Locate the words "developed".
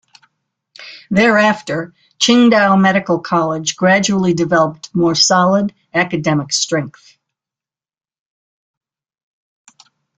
4.33-4.89